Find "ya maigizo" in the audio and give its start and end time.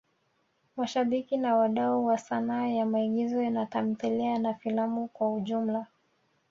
2.67-3.49